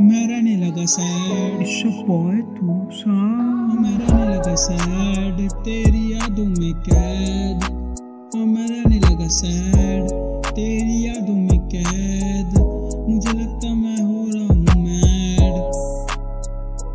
[0.00, 3.12] मैं रहने लगा सैड। शपाए तू सा
[3.80, 7.64] मैं रहने लगा सैड। तेरी यादों में कैद।
[8.34, 10.10] हाँ, मैं रहने लगा सैड।
[10.50, 12.58] तेरी यादों में कैद।
[13.08, 15.56] मुझे लगता मैं हो रहा हूँ मैड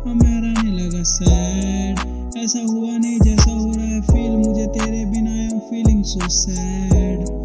[0.06, 5.04] हाँ, मैं रहने लगा सैड। ऐसा हुआ नहीं जैसा हो रहा है फील मुझे तेरे
[5.04, 7.43] बिना I am feeling so sad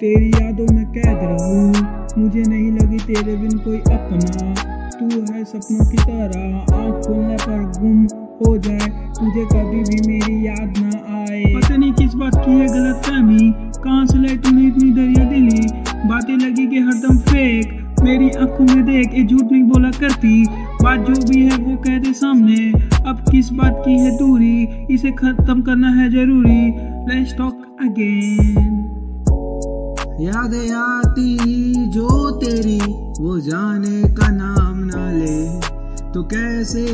[0.00, 1.72] तेरी यादों में कैद रहूँ।
[2.18, 4.54] मुझे नहीं लगी तेरे बिन कोई अपना।
[4.88, 8.02] तू है सपनों की तरह, आँख खोलने पर गुम
[8.46, 8.88] हो जाए।
[9.20, 13.54] तुझे कभी भी मेरी याद ना आए। पता नहीं किस बात की है गलत फहमी।
[13.56, 15.66] कहाँ से लाई तूने इतनी दरिया दिली?
[16.08, 20.46] बातें लगी कि हरदम फेक। मेरी आँखों में देख, ये झूठ नहीं बोला करती।
[20.82, 22.72] बात जो भी है वो कह दे सामने।
[23.06, 24.68] अब किस बात की है दूरी?
[24.90, 26.74] इसे खत्म करना है ज़रूरी।
[27.14, 28.83] लेट्स टॉक अगेन
[30.20, 31.38] यादें आती
[31.88, 32.78] जो तेरी,
[33.22, 35.60] वो जाने का नाम ना ले।
[36.12, 36.84] तो कैसे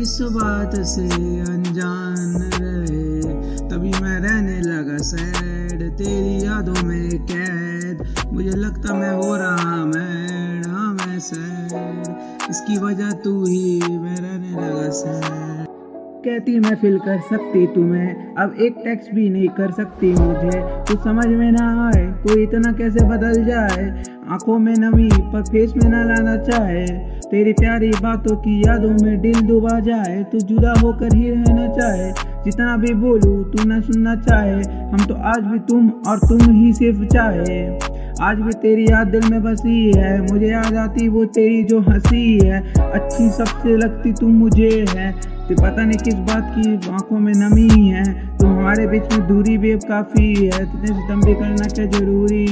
[0.00, 1.08] इस बात से
[1.40, 3.20] अनजान रहे?
[3.68, 10.66] तभी मैं रहने लगा सैड, तेरी यादों में कैद। मुझे लगता मैं हो रहा मैड
[10.66, 12.16] हाँ मैं सैड।
[12.50, 15.79] इसकी वजह तू ही, मैं रहने लगा सैड।
[16.24, 21.04] कहती, मैं फील कर सकती तुम्हें। अब एक टेक्स्ट भी नहीं कर सकती मुझे। कुछ
[21.04, 24.02] समझ में ना आए कोई इतना कैसे बदल जाए?
[24.28, 29.20] आँखों में नमी, पर फेस में ना लाना चाहे। तेरी प्यारी बातों की यादों में
[29.20, 32.10] दिल डूबा जाए। तू जुदा होकर ही रहना चाहे।
[32.44, 36.72] जितना भी बोलूँ, तू ना सुनना चाहे। हम तो आज भी तुम और तुम ही
[36.72, 37.89] सिर्फ़ चाहे।
[38.22, 42.46] आज भी तेरी याद दिल में बसी है। मुझे याद आती वो तेरी जो हँसी
[42.46, 47.32] है। अच्छी सबसे लगती तू मुझे है। तो पता नहीं किस बात की आँखों में
[47.36, 51.68] नमी है। तो हमारे बीच में दूरी भी अब काफ़ी है। तुझे सितम भी करना
[51.68, 52.46] क्या ज़रूरी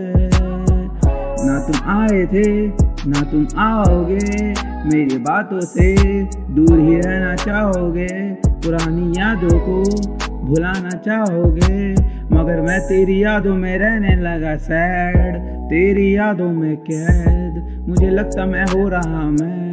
[0.00, 0.30] है?
[1.46, 2.66] ना तुम आए थे,
[3.10, 4.54] ना तुम आओगे।
[4.88, 9.82] मेरी बातों से दूर ही रहना चाहोगे। पुरानी यादों को
[10.48, 11.92] भुलाना चाहोगे,
[12.34, 15.36] मगर मैं तेरी यादों में रहने लगा सैड,
[15.70, 19.67] तेरी यादों में कैद। मुझे लगता मैं हो रहा mad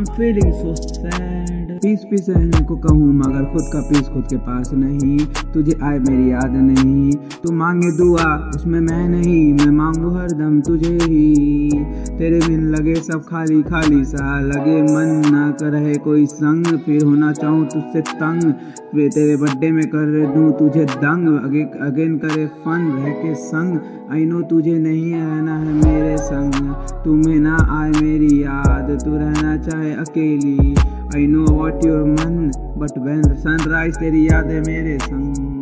[0.00, 4.36] am feeling so sad piece piece रहने को कहूँ, मगर खुद का पीस खुद के
[4.36, 5.18] पास नहीं।
[5.52, 7.10] तुझे आए मेरी याद नहीं,
[7.42, 8.24] तू मांगे दुआ,
[8.56, 11.70] उसमें मैं नहीं। मैं मांगू हर दम तुझे ही।
[12.18, 17.32] तेरे बिन लगे सब खाली खाली सा लगे। मन ना करे कोई संग, फिर होना
[17.32, 18.52] चाहूँ तुझसे तंग।
[18.94, 23.78] वे तेरे बर्थडे में कर दूँ तुझे दंग। अगे, अगेन करे फन रह के संग।
[24.12, 26.74] आई नो तुझे नहीं रहना है मेरे संग।
[27.04, 30.74] तुम्हें ना आए मेरी याद। तू रहना चाहे अकेली
[31.16, 35.59] आई नो वॉट योर मन बट वेन सनराइज तेरी याद है मेरे संग।